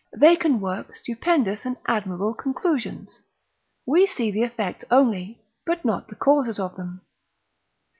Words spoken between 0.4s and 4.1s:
work stupendous and admirable conclusions; we